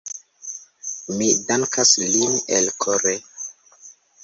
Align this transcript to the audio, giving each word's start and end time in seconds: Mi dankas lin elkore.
Mi 1.17 1.27
dankas 1.51 1.93
lin 2.15 2.41
elkore. 2.59 3.17